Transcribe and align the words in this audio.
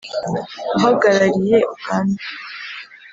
uhagarariye 0.75 1.57
Uganda 1.73 2.23